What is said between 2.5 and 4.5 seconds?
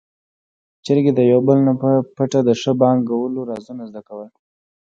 ښه بانګ کولو رازونه زده کول.